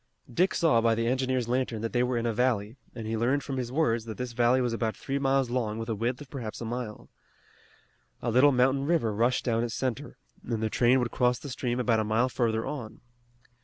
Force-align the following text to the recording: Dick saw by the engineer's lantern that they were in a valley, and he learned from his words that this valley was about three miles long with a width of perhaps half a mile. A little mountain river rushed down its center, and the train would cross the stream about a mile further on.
Dick 0.33 0.55
saw 0.55 0.81
by 0.81 0.95
the 0.95 1.05
engineer's 1.05 1.47
lantern 1.47 1.83
that 1.83 1.93
they 1.93 2.01
were 2.01 2.17
in 2.17 2.25
a 2.25 2.33
valley, 2.33 2.75
and 2.95 3.05
he 3.05 3.15
learned 3.15 3.43
from 3.43 3.57
his 3.57 3.71
words 3.71 4.05
that 4.05 4.17
this 4.17 4.31
valley 4.31 4.59
was 4.59 4.73
about 4.73 4.97
three 4.97 5.19
miles 5.19 5.51
long 5.51 5.77
with 5.77 5.89
a 5.89 5.93
width 5.95 6.19
of 6.19 6.27
perhaps 6.31 6.57
half 6.57 6.65
a 6.65 6.71
mile. 6.71 7.07
A 8.19 8.31
little 8.31 8.51
mountain 8.51 8.87
river 8.87 9.13
rushed 9.13 9.45
down 9.45 9.63
its 9.63 9.75
center, 9.75 10.17
and 10.43 10.63
the 10.63 10.71
train 10.71 10.97
would 10.97 11.11
cross 11.11 11.37
the 11.37 11.49
stream 11.49 11.79
about 11.79 11.99
a 11.99 12.03
mile 12.03 12.29
further 12.29 12.65
on. 12.65 13.01